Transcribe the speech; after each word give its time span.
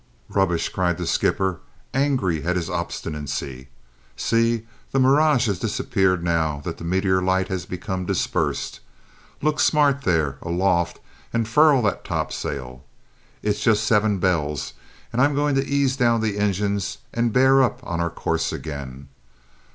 "Rubbish!" 0.29 0.67
cried 0.69 0.97
the 0.97 1.05
skipper, 1.05 1.59
angry 1.93 2.43
at 2.43 2.55
his 2.55 2.71
obstinacy. 2.71 3.67
"See, 4.15 4.65
the 4.91 4.99
mirage 4.99 5.45
has 5.45 5.59
disappeared 5.59 6.23
now 6.23 6.59
that 6.65 6.79
the 6.79 6.83
meteor 6.83 7.21
light 7.21 7.49
has 7.49 7.67
become 7.67 8.07
dispersed. 8.07 8.79
Look 9.43 9.59
smart 9.59 10.01
there, 10.01 10.39
aloft, 10.41 10.99
and 11.31 11.47
furl 11.47 11.83
that 11.83 12.03
topsail! 12.03 12.83
It's 13.43 13.61
just 13.61 13.83
seven 13.83 14.17
bells 14.17 14.73
and 15.13 15.21
I'm 15.21 15.35
going 15.35 15.53
to 15.53 15.67
ease 15.67 15.95
down 15.97 16.21
the 16.21 16.39
engines 16.39 16.97
and 17.13 17.31
bear 17.31 17.61
up 17.61 17.79
on 17.83 17.99
our 18.01 18.09
course 18.09 18.51
again. 18.51 19.07